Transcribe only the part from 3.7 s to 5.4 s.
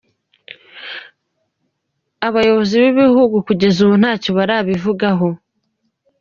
ubu nta co barabivugako.